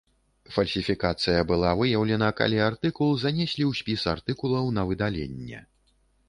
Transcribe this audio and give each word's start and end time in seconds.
Фальсіфікацыя 0.53 1.41
была 1.51 1.73
выяўлена, 1.81 2.29
калі 2.39 2.57
артыкул 2.69 3.13
занеслі 3.25 3.63
ў 3.69 3.83
спіс 3.83 4.07
артыкулаў 4.15 4.73
на 4.79 4.89
выдаленне. 4.95 5.63